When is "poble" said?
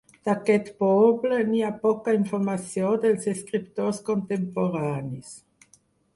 0.83-1.41